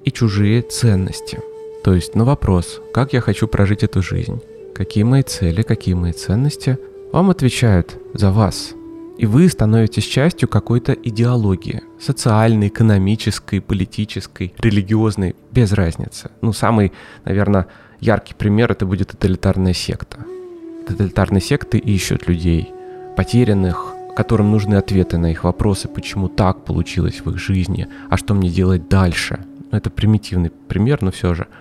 [0.04, 1.40] и чужие ценности–
[1.87, 4.42] то есть на вопрос, как я хочу прожить эту жизнь,
[4.74, 6.78] какие мои цели, какие мои ценности,
[7.12, 8.74] вам отвечают за вас.
[9.18, 11.85] И вы становитесь частью какой-то идеологии.
[12.00, 16.32] Социальной, экономической, политической, религиозной, без разницы.
[16.40, 16.90] Ну, самый,
[17.24, 17.68] наверное,
[18.00, 20.18] яркий пример это будет тоталитарная секта.
[20.88, 22.72] Тоталитарные секты ищут людей,
[23.16, 28.35] потерянных, которым нужны ответы на их вопросы, почему так получилось в их жизни, а что
[28.35, 29.40] мне делать дальше.
[29.70, 31.46] Ну, это примитивный пример, но все же–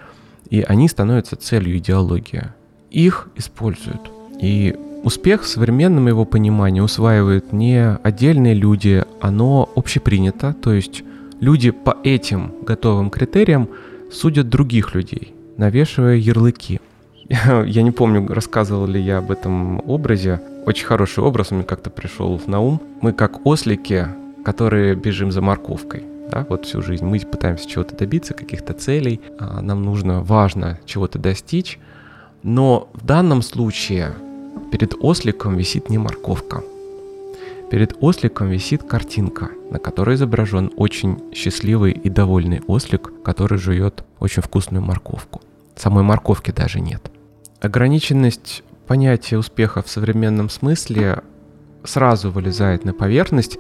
[0.49, 2.43] и они становятся целью идеологии.
[2.91, 4.01] Их используют.
[4.39, 11.03] И успех в современном его понимании усваивают не отдельные люди, оно общепринято, то есть
[11.39, 13.69] люди по этим готовым критериям
[14.11, 16.79] судят других людей, навешивая ярлыки.
[17.27, 20.41] Я не помню, рассказывал ли я об этом образе.
[20.65, 22.82] Очень хороший образ мне как-то пришел на ум.
[23.01, 24.08] Мы как ослики,
[24.43, 27.06] которые бежим за морковкой да, вот всю жизнь.
[27.06, 31.80] Мы пытаемся чего-то добиться, каких-то целей, а, нам нужно, важно чего-то достичь,
[32.43, 34.13] но в данном случае
[34.71, 36.63] перед осликом висит не морковка.
[37.69, 44.41] Перед осликом висит картинка, на которой изображен очень счастливый и довольный ослик, который жует очень
[44.41, 45.41] вкусную морковку.
[45.75, 47.12] Самой морковки даже нет.
[47.60, 51.23] Ограниченность понятия успеха в современном смысле
[51.83, 53.57] сразу вылезает на поверхность,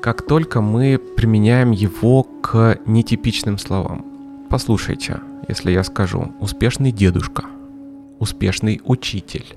[0.00, 4.46] как только мы применяем его к нетипичным словам.
[4.50, 7.44] Послушайте, если я скажу «успешный дедушка»,
[8.18, 9.56] «успешный учитель»,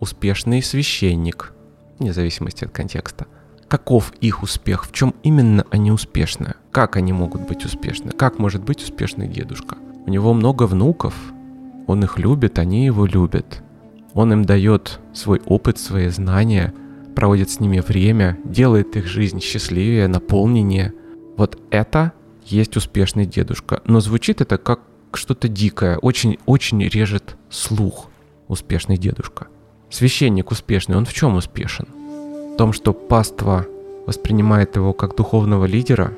[0.00, 1.52] «успешный священник»,
[1.98, 3.26] вне зависимости от контекста,
[3.66, 8.62] каков их успех, в чем именно они успешны, как они могут быть успешны, как может
[8.62, 9.76] быть успешный дедушка.
[10.06, 11.14] У него много внуков,
[11.86, 13.62] он их любит, они его любят.
[14.18, 16.74] Он им дает свой опыт, свои знания–
[17.18, 20.94] проводит с ними время, делает их жизнь счастливее, наполненнее.
[21.36, 22.12] Вот это
[22.46, 23.82] есть успешный дедушка.
[23.86, 28.06] Но звучит это как что-то дикое, очень-очень режет слух
[28.46, 29.48] успешный дедушка.
[29.90, 31.88] Священник успешный, он в чем успешен?
[32.54, 33.66] В том, что паства
[34.06, 36.12] воспринимает его как духовного лидера,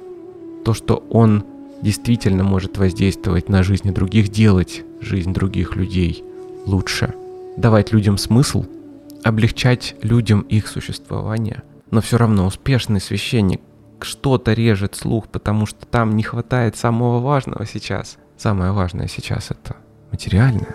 [0.67, 1.45] то, что он
[1.81, 6.23] действительно может воздействовать на жизни других, делать жизнь других людей
[6.67, 7.15] лучше,
[7.61, 8.65] давать людям смысл–
[9.25, 11.63] облегчать людям их существование.
[11.91, 13.61] Но все равно успешный священник
[14.01, 18.17] что-то режет слух, потому что там не хватает самого важного сейчас.
[18.37, 19.77] Самое важное сейчас это
[20.11, 20.75] материальное.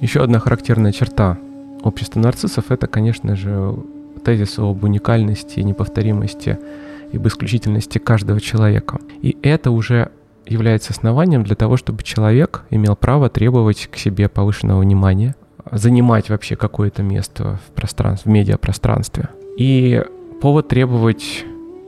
[0.00, 1.38] Еще одна характерная черта
[1.82, 3.76] общества нарциссов это, конечно же,
[4.24, 6.58] тезис об уникальности, неповторимости
[7.12, 8.98] и об исключительности каждого человека.
[9.20, 10.10] И это уже
[10.46, 15.34] является основанием для того, чтобы человек имел право требовать к себе повышенного внимания,
[15.72, 19.30] занимать вообще какое-то место в пространстве, в медиапространстве.
[19.56, 20.02] И
[20.40, 21.44] повод требовать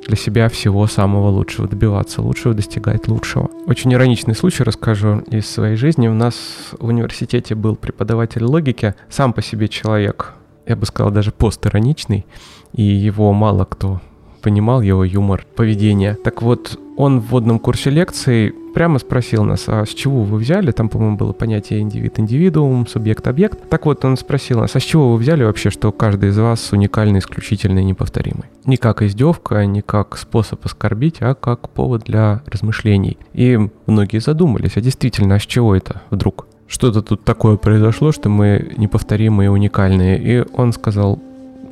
[0.07, 3.51] для себя всего самого лучшего, добиваться лучшего, достигать лучшего.
[3.67, 6.09] Очень ироничный случай расскажу из своей жизни.
[6.09, 6.35] У нас
[6.79, 10.35] в университете был преподаватель логики, сам по себе человек,
[10.67, 12.27] я бы сказал, даже постироничный,
[12.73, 14.01] и его мало кто
[14.45, 16.19] понимал его юмор поведения.
[16.23, 20.71] Так вот, он в вводном курсе лекций прямо спросил нас, а с чего вы взяли?
[20.71, 23.71] Там, по-моему, было понятие индивид-индивидуум, субъект-объект.
[23.71, 26.73] Так вот, он спросил нас, а с чего вы взяли вообще, что каждый из вас
[26.73, 28.45] уникальный, исключительный, неповторимый?
[28.67, 33.17] Не как издевка, не как способ оскорбить, а как повод для размышлений.
[33.33, 36.47] И многие задумались, а действительно, а с чего это вдруг?
[36.67, 40.19] Что-то тут такое произошло, что мы неповторимые и уникальные.
[40.23, 41.19] И он сказал,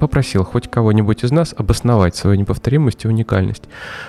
[0.02, 3.62] попросил хоть кого-нибудь из нас обосновать свою неповторимость и уникальность.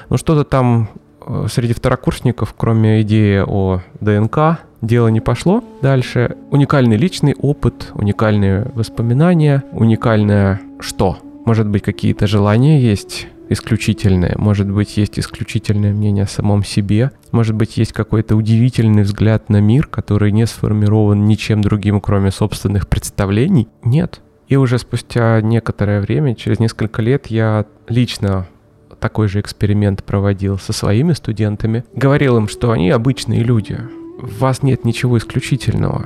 [0.10, 0.89] Ну что-то там
[1.21, 5.63] э, среди второкурсников, кроме идеи о ДНК, дело не пошло.
[5.84, 11.19] Дальше уникальный личный опыт, уникальные воспоминания, уникальное что?
[11.45, 17.53] Может быть, какие-то желания есть исключительное, может быть, есть исключительное мнение о самом себе, может
[17.53, 23.67] быть, есть какой-то удивительный взгляд на мир, который не сформирован ничем другим, кроме собственных представлений.
[23.84, 24.21] Нет,
[24.54, 28.46] и уже спустя некоторое время, через несколько лет, я лично
[29.00, 31.84] такой же эксперимент проводил со своими студентами.
[31.96, 33.80] Говорил им, что они обычные люди.
[34.20, 36.06] В вас нет ничего исключительного.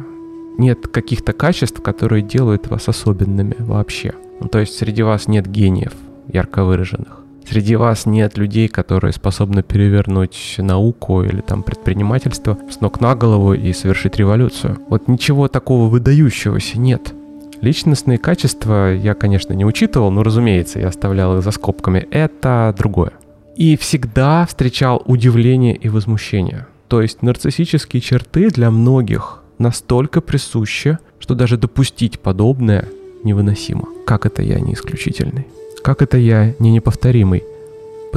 [0.58, 4.14] Нет каких-то качеств, которые делают вас особенными вообще.
[4.40, 5.92] Ну, то есть среди вас нет гениев
[6.32, 7.20] ярко выраженных.
[7.46, 13.54] Среди вас нет людей, которые способны перевернуть науку или там предпринимательство с ног на голову
[13.54, 14.80] и совершить революцию.
[14.88, 17.14] Вот ничего такого выдающегося нет.
[17.62, 22.08] Личностные качества я, конечно, не учитывал, но, разумеется, я оставлял их за скобками.
[22.12, 23.14] Это другое.
[23.56, 26.68] И всегда встречал удивление и возмущение.
[26.88, 32.88] То есть нарциссические черты для многих настолько присущи, что даже допустить подобное
[33.24, 33.88] невыносимо.
[34.06, 35.48] Как это я не исключительный?
[35.84, 37.44] Как это я не неповторимый?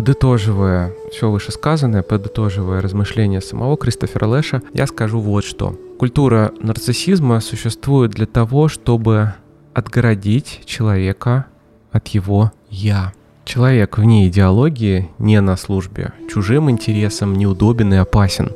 [0.00, 5.78] Подытоживая все вышесказанное, подытоживая размышления самого Кристофера Лэша, я скажу вот что.
[5.98, 9.34] Культура нарциссизма существует для того, чтобы
[9.74, 11.44] отгородить человека
[11.92, 13.12] от его «я».
[13.44, 18.52] Человек вне идеологии, не на службе, чужим интересам неудобен и опасен.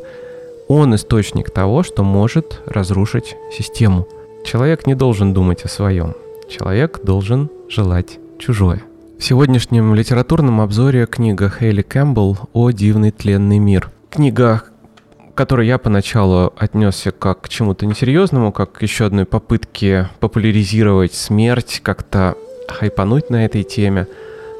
[0.66, 4.08] Он источник того, что может разрушить систему.
[4.46, 6.14] Человек не должен думать о своем.
[6.48, 8.82] Человек должен желать чужое.
[9.18, 13.90] В сегодняшнем литературном обзоре книга Хейли Кэмпбелл «О дивный тленный мир».
[14.10, 14.64] Книга,
[15.34, 21.80] которой я поначалу отнесся как к чему-то несерьезному, как к еще одной попытке популяризировать смерть,
[21.82, 22.34] как-то
[22.68, 24.06] хайпануть на этой теме.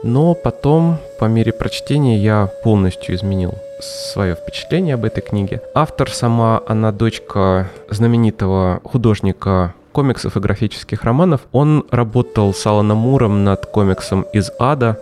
[0.02, 5.60] Но потом, по мере прочтения, я полностью изменил свое впечатление об этой книге.
[5.74, 11.40] Автор сама, она дочка знаменитого художника комиксов и графических романов.
[11.52, 14.98] Он работал с Аланом Муром над комиксом «Из ада»,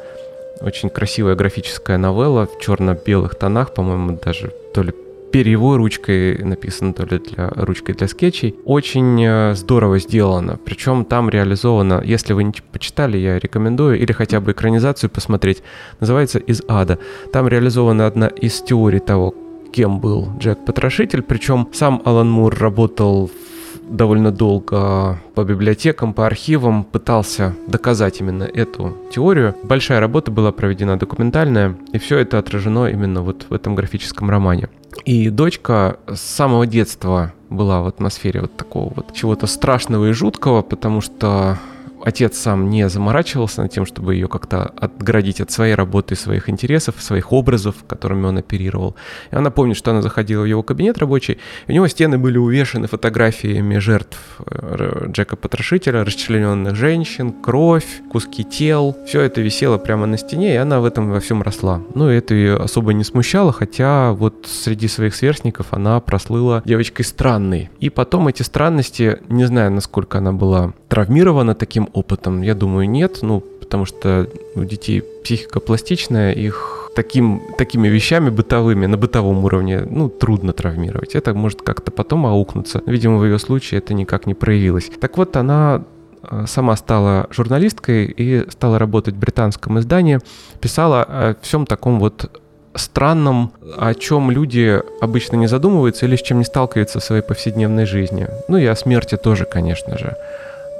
[0.60, 4.92] очень красивая графическая новелла в черно-белых тонах, по-моему, даже то ли
[5.32, 8.54] перьевой ручкой написано, то ли для, ручкой для скетчей.
[8.66, 10.58] Очень э, здорово сделано.
[10.64, 15.62] Причем там реализовано, если вы не почитали, я рекомендую, или хотя бы экранизацию посмотреть,
[16.00, 16.98] называется «Из ада».
[17.32, 19.34] Там реализована одна из теорий того,
[19.72, 21.22] кем был Джек Потрошитель.
[21.22, 23.51] Причем сам Алан Мур работал в
[23.92, 29.54] довольно долго по библиотекам, по архивам пытался доказать именно эту теорию.
[29.62, 34.68] Большая работа была проведена документальная, и все это отражено именно вот в этом графическом романе.
[35.04, 40.62] И дочка с самого детства была в атмосфере вот такого вот чего-то страшного и жуткого,
[40.62, 41.58] потому что
[42.04, 46.96] отец сам не заморачивался над тем, чтобы ее как-то отградить от своей работы, своих интересов,
[47.00, 48.96] своих образов, которыми он оперировал.
[49.30, 52.38] И она помнит, что она заходила в его кабинет рабочий, и у него стены были
[52.38, 58.96] увешаны фотографиями жертв э, Джека Потрошителя, расчлененных женщин, кровь, куски тел.
[59.06, 61.80] Все это висело прямо на стене, и она в этом во всем росла.
[61.94, 67.04] Ну, и это ее особо не смущало, хотя вот среди своих сверстников она прослыла девочкой
[67.04, 67.70] странной.
[67.80, 72.42] И потом эти странности, не знаю, насколько она была травмирована таким опытом?
[72.42, 78.84] Я думаю, нет, ну, потому что у детей психика пластичная, их таким, такими вещами бытовыми,
[78.84, 81.14] на бытовом уровне, ну, трудно травмировать.
[81.14, 82.82] Это может как-то потом аукнуться.
[82.84, 84.90] Видимо, в ее случае это никак не проявилось.
[85.00, 85.82] Так вот, она
[86.30, 90.18] э, сама стала журналисткой и стала работать в британском издании,
[90.60, 92.30] писала о всем таком вот
[92.74, 97.86] странном, о чем люди обычно не задумываются или с чем не сталкиваются в своей повседневной
[97.86, 98.28] жизни.
[98.48, 100.16] Ну и о смерти тоже, конечно же.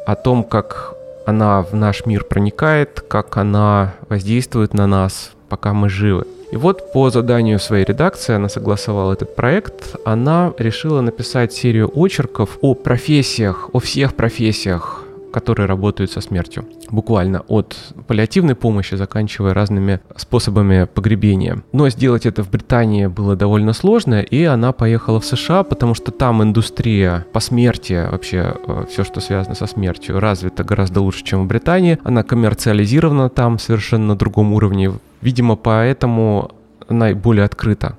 [0.07, 0.95] О том, как
[1.27, 6.27] она в наш мир проникает, как она воздействует на нас, пока мы живы.
[6.51, 12.59] И вот по заданию своей редакции, она согласовала этот проект, она решила написать серию очерков
[12.61, 15.02] о профессиях, о всех профессиях
[15.33, 16.65] которые работают со смертью.
[16.91, 17.77] Буквально от
[18.07, 21.63] паллиативной помощи, заканчивая разными способами погребения.
[21.73, 26.13] Но сделать это в Британии было довольно сложно, и она поехала в США, потому что
[26.13, 31.45] там индустрия по смерти, вообще э, все, что связано со смертью, развита гораздо лучше, чем
[31.45, 31.99] в Британии.
[32.05, 34.93] Она коммерциализирована там совершенно на другом уровне.
[35.21, 36.51] Видимо, поэтому
[36.93, 37.97] она более открыта.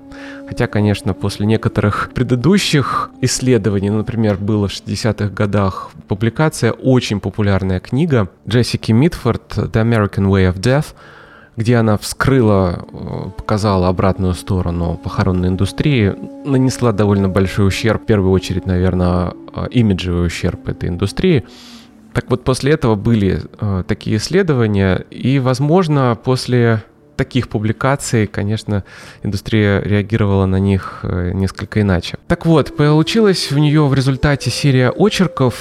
[0.47, 7.79] Хотя, конечно, после некоторых предыдущих исследований, ну, например, было в 60-х годах публикация, очень популярная
[7.79, 10.93] книга Джессики Митфорд «The American Way of Death»,
[11.55, 16.15] где она вскрыла, э, показала обратную сторону похоронной индустрии,
[16.45, 21.43] нанесла довольно большой ущерб, в первую очередь, наверное, э, имиджевый ущерб этой индустрии.
[22.13, 26.83] Так вот, после этого были э, такие исследования, и, возможно, после
[27.23, 28.83] таких публикаций, конечно,
[29.23, 32.17] индустрия реагировала на них э, несколько иначе.
[32.27, 35.55] Так вот, получилась в нее в результате серия очерков.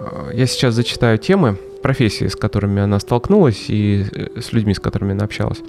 [0.00, 4.80] Э, я сейчас зачитаю темы профессии, с которыми она столкнулась, и э, с людьми, с
[4.80, 5.60] которыми она общалась.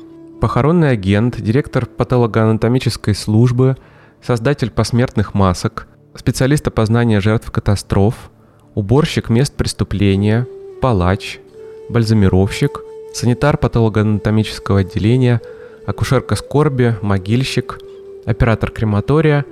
[0.42, 3.78] Похоронный агент, директор патологоанатомической службы,
[4.24, 8.16] создатель посмертных масок, специалист опознания жертв катастроф,
[8.74, 10.48] уборщик мест преступления,
[10.82, 11.40] палач,
[11.90, 12.82] бальзамировщик–
[13.14, 15.42] санитар патологоанатомического отделения,
[15.86, 17.80] акушерка скорби, могильщик,
[18.26, 19.46] оператор крематория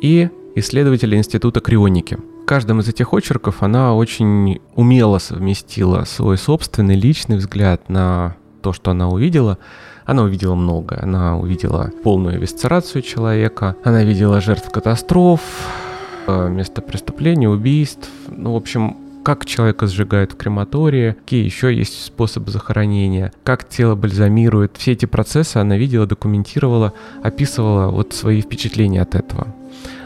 [0.00, 2.18] и исследователь Института крионики.
[2.42, 8.72] В каждом из этих очерков она очень умело совместила свой собственный личный взгляд на то,
[8.72, 9.58] что она увидела.
[10.04, 10.98] Она увидела много.
[11.00, 15.40] Она увидела полную висцерацию человека, она видела жертв катастроф,
[16.26, 18.08] э, место преступления, убийств.
[18.28, 23.94] Ну, в общем, как человека сжигают в крематории, какие еще есть способы захоронения, как тело
[23.94, 24.76] бальзамирует.
[24.76, 26.92] Все эти процессы она видела, документировала,
[27.22, 29.48] описывала вот свои впечатления от этого.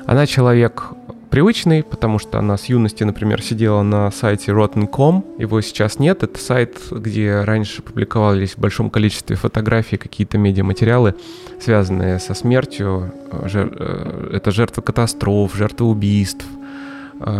[0.06, 0.84] Она человек
[1.30, 6.38] привычный, потому что она с юности, например, сидела на сайте Rotten.com, его сейчас нет, это
[6.40, 11.14] сайт, где раньше публиковались в большом количестве фотографий, какие-то медиаматериалы,
[11.60, 16.46] связанные со смертью, э, это жертвы катастроф, жертвы убийств,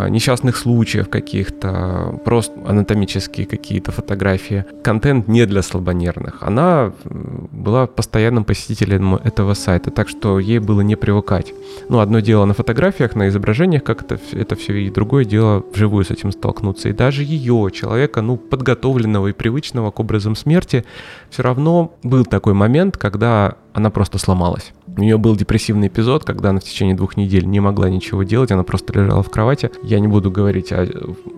[0.09, 4.65] несчастных случаев каких-то, просто анатомические какие-то фотографии.
[4.83, 6.41] Контент не для слабонервных.
[6.41, 11.53] Она была постоянным посетителем этого сайта, так что ей было не привыкать.
[11.89, 16.05] Ну, одно дело на фотографиях, на изображениях, как это, это все, и другое дело вживую
[16.05, 16.89] с этим столкнуться.
[16.89, 20.85] И даже ее, человека, ну, подготовленного и привычного к образам смерти,
[21.29, 24.73] все равно был такой момент, когда она просто сломалась.
[24.87, 28.51] У нее был депрессивный эпизод, когда она в течение двух недель не могла ничего делать,
[28.51, 29.69] она просто лежала в кровати.
[29.83, 30.87] Я не буду говорить, а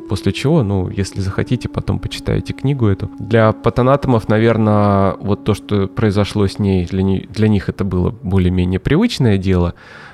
[0.08, 3.12] после чего, ну, если захотите, потом почитайте книгу эту.
[3.20, 8.12] Для патанатомов, наверное, вот то, что произошло с ней, для, не, для них это было
[8.12, 9.74] более-менее привычное дело,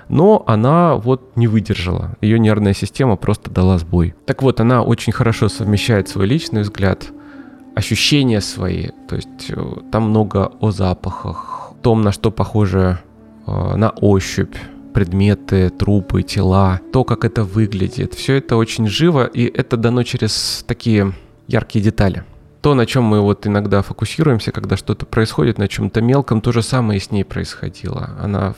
[0.09, 2.17] но она вот не выдержала.
[2.21, 4.15] Ее нервная система просто дала сбой.
[4.25, 7.05] Так вот, она очень хорошо совмещает свой личный взгляд,
[7.75, 11.54] ощущения свои, то есть э, там много о запахах,
[11.85, 12.97] том, на что похоже
[13.45, 14.55] э, на ощупь,
[14.95, 18.15] предметы, трупы, тела, то, как это выглядит.
[18.15, 21.13] Все это очень живо, и это дано через такие
[21.45, 22.23] яркие детали.
[22.61, 26.63] То, на чем мы вот иногда фокусируемся, когда что-то происходит, на чем-то мелком, то же
[26.63, 28.09] самое с ней происходило.
[28.19, 28.55] Она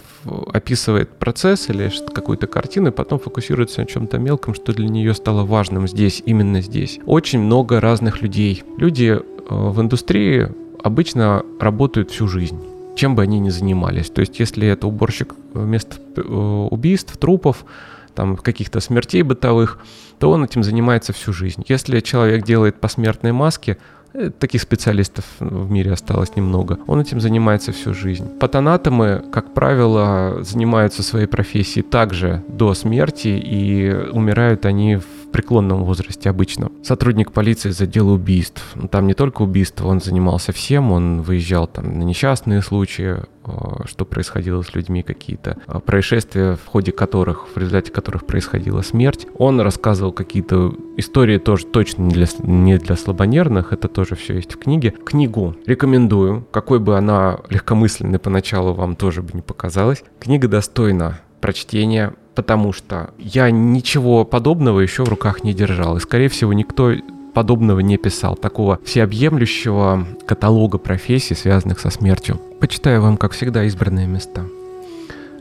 [0.53, 5.43] описывает процесс или какую-то картину, и потом фокусируется на чем-то мелком, что для нее стало
[5.43, 7.01] важным здесь, именно здесь.
[7.05, 8.63] Очень много разных людей.
[8.77, 10.47] Люди э, в индустрии
[10.81, 12.57] обычно работают всю жизнь
[12.97, 14.09] чем бы они ни занимались.
[14.09, 17.65] То есть, если это уборщик мест э, убийств, трупов,
[18.13, 19.79] там каких-то смертей бытовых,
[20.19, 21.63] то он этим занимается всю жизнь.
[21.67, 23.77] Если человек делает посмертные маски,
[24.13, 26.79] Э, таких специалистов в мире осталось немного.
[26.87, 28.27] Он этим занимается всю жизнь.
[28.39, 36.29] Патанатомы, как правило, занимаются своей профессией также до смерти, и умирают они в преклонном возрасте
[36.29, 36.71] обычно.
[36.83, 38.63] Сотрудник полиции из отдела убийств.
[38.75, 43.17] Ну, там не только убийства, он занимался всем, он выезжал там на несчастные случаи,
[43.47, 48.81] Э, что происходило с людьми, какие-то э, происшествия, в ходе которых, в результате которых происходила
[48.81, 49.25] смерть.
[49.37, 54.53] Он рассказывал какие-то истории тоже точно не для, не для слабонервных, это тоже все есть
[54.53, 54.91] в книге.
[54.91, 60.03] Книгу рекомендую, какой бы она легкомысленной поначалу вам тоже бы не показалась.
[60.19, 65.97] Книга достойна прочтения, потому что я ничего подобного еще в руках не держал.
[65.97, 66.93] И, скорее всего, никто
[67.33, 72.39] подобного не писал, такого всеобъемлющего каталога профессий, связанных со смертью.
[72.59, 74.45] Почитаю вам, как всегда, избранные места.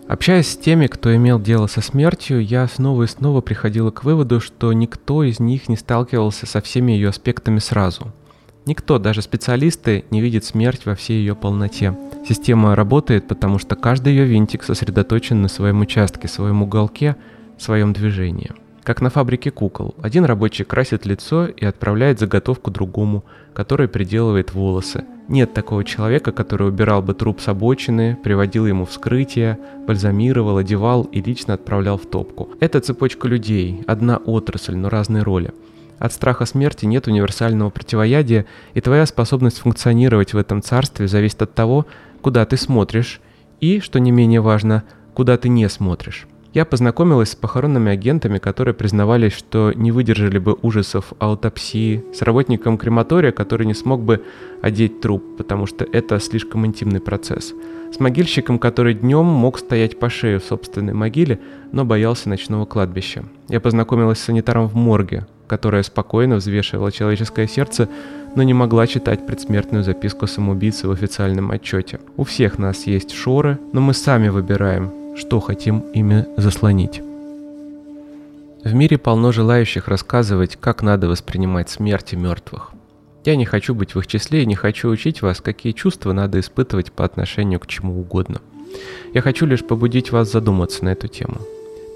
[0.09, 4.41] Общаясь с теми, кто имел дело со смертью, я снова и снова приходила к выводу,
[4.41, 8.11] что никто из них не сталкивался со всеми ее аспектами сразу.
[8.67, 11.97] Никто, даже специалисты, не видит смерть во всей ее полноте.
[12.29, 17.15] Система работает, потому что каждый ее винтик сосредоточен на своем участке, своем уголке,
[17.59, 18.51] своем движении–
[18.83, 19.95] Как на фабрике кукол.
[20.01, 25.05] Один рабочий красит лицо и отправляет заготовку другому, который приделывает волосы.
[25.29, 29.59] Нет такого человека, который убирал бы труп с обочины, приводил ему вскрытие,
[29.89, 32.51] бальзамировал, одевал и лично отправлял в топку.
[32.61, 35.53] Это цепочка людей, одна отрасль, но разные роли.
[35.99, 41.55] От страха смерти нет универсального противоядия, и твоя способность функционировать в этом царстве зависит от
[41.55, 41.87] того,
[42.21, 43.21] куда ты смотришь,
[43.61, 44.85] и, что не менее важно,
[45.15, 46.27] куда ты не смотришь.
[46.57, 52.79] Я познакомилась с похоронными агентами, которые признавались, что не выдержали бы ужасов аутопсии, с работником
[52.79, 54.25] крематория, который не смог бы
[54.63, 57.53] одеть труп, потому что это слишком интимный процесс,
[57.93, 61.41] с могильщиком, который днем мог стоять по шею в собственной могиле,
[61.73, 63.25] но боялся ночного кладбища.
[63.49, 67.89] Я познакомилась с санитаром в морге, которая спокойно взвешивала человеческое сердце,
[68.35, 72.01] но не могла читать предсмертную записку самоубийцы в официальном отчете.
[72.17, 77.01] У всех нас есть шоры, но мы сами выбираем, что хотим ими заслонить.
[78.65, 82.73] В мире полно желающих рассказывать, как надо воспринимать смерть и мертвых.
[83.25, 86.41] Я не хочу быть в их числе и не хочу учить вас, какие чувства надо
[86.41, 88.41] испытывать по отношению к чему угодно.
[89.15, 91.39] Я хочу лишь побудить вас задуматься на эту тему.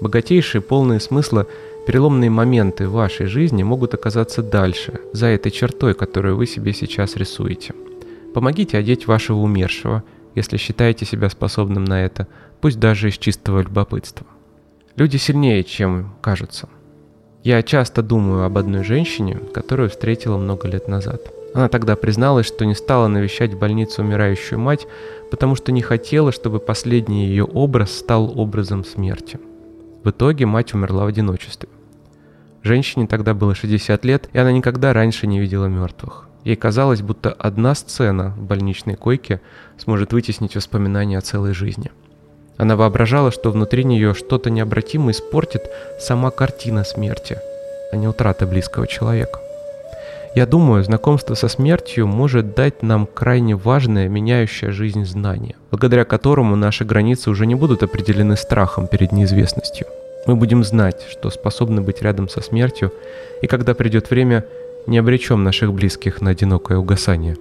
[0.01, 1.45] Богатейшие, полные смысла,
[1.85, 7.15] переломные моменты в вашей жизни могут оказаться дальше, за этой чертой, которую вы себе сейчас
[7.15, 7.73] рисуете.
[8.33, 10.03] Помогите одеть вашего умершего,
[10.35, 12.27] если считаете себя способным на это,
[12.61, 14.25] пусть даже из чистого любопытства.
[14.95, 16.69] Люди сильнее, чем кажутся.
[17.43, 21.31] Я часто думаю об одной женщине, которую встретила много лет назад.
[21.53, 24.87] Она тогда призналась, что не стала навещать в больнице умирающую мать,
[25.31, 29.39] потому что не хотела, чтобы последний ее образ стал образом смерти.
[30.03, 31.69] В итоге мать умерла в одиночестве.
[32.63, 36.27] Женщине тогда было 60 лет, и она никогда раньше не видела мертвых.
[36.43, 39.41] Ей казалось, будто одна сцена в больничной койке
[39.77, 41.91] сможет вытеснить воспоминания о целой жизни.
[42.57, 47.37] Она воображала, что внутри нее что-то необратимо испортит сама картина смерти,
[47.91, 49.39] а не утрата близкого человека.
[50.33, 56.55] Я думаю, знакомство со смертью может дать нам крайне важное, меняющее жизнь знание, благодаря которому
[56.55, 59.87] наши границы уже не будут определены страхом перед неизвестностью.
[60.25, 62.93] Мы будем знать, что способны быть рядом со смертью,
[63.41, 64.45] и когда придет время,
[64.87, 67.35] не обречем наших близких на одинокое угасание.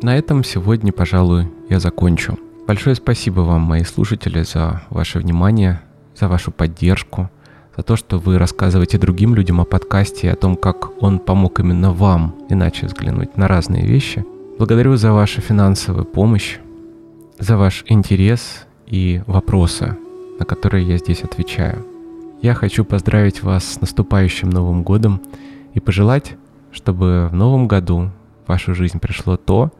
[0.00, 2.38] На этом сегодня, пожалуй, я закончу.
[2.68, 5.80] Большое спасибо вам, мои слушатели, за ваше внимание,
[6.14, 7.30] за вашу поддержку,
[7.76, 11.60] за то, что вы рассказываете другим людям о подкасте и о том, как он помог
[11.60, 14.24] именно вам иначе взглянуть на разные вещи.
[14.58, 16.58] Благодарю за вашу финансовую помощь,
[17.38, 19.96] за ваш интерес и вопросы,
[20.38, 21.86] на которые я здесь отвечаю.
[22.42, 25.20] Я хочу поздравить вас с наступающим Новым годом
[25.74, 26.36] и пожелать,
[26.72, 28.10] чтобы в новом году
[28.44, 29.70] в вашу жизнь пришло то,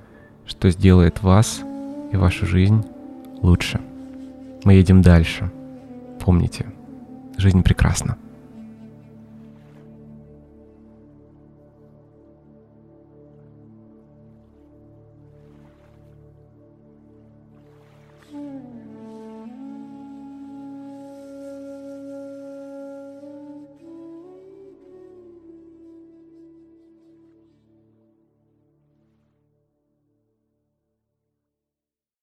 [0.47, 1.63] что сделает вас
[2.13, 2.85] и вашу жизнь
[3.43, 3.81] лучше.
[4.65, 5.51] Мы едем дальше.
[6.21, 6.67] Помните,
[7.43, 8.17] жизнь прекрасна.